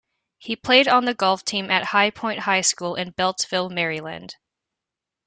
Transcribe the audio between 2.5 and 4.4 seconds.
School in Beltsville, Maryland.